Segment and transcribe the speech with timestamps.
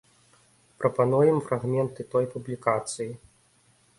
[0.83, 3.09] Прапануем фрагменты той публікацыі.